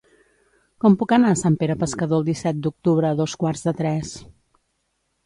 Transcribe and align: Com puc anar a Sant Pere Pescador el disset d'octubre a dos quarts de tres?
Com 0.83 0.93
puc 1.01 1.11
anar 1.17 1.33
a 1.33 1.37
Sant 1.41 1.57
Pere 1.63 1.75
Pescador 1.83 2.19
el 2.21 2.25
disset 2.29 2.63
d'octubre 2.63 3.09
a 3.11 3.19
dos 3.21 3.37
quarts 3.45 3.63
de 3.69 3.75
tres? 3.83 4.15